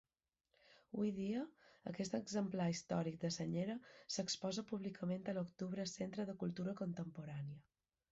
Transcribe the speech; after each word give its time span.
Hui 0.99 1.09
dia 1.17 1.41
aquest 1.91 2.15
exemplar 2.19 2.65
històric 2.75 3.19
de 3.23 3.31
senyera 3.35 3.75
s'exposa 4.15 4.63
públicament 4.73 5.29
a 5.35 5.37
l'Octubre 5.39 5.85
Centre 5.93 6.27
de 6.31 6.37
Cultura 6.45 6.75
Contemporània. 6.81 7.61